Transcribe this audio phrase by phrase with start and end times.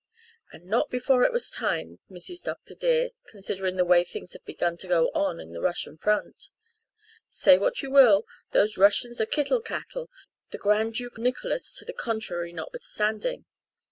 [0.51, 2.41] "And not before it was time, Mrs.
[2.43, 2.73] Dr.
[2.73, 6.49] dear, considering the way things have begun to go on the Russian front.
[7.29, 10.09] Say what you will, those Russians are kittle cattle,
[10.49, 13.45] the grand duke Nicholas to the contrary notwithstanding.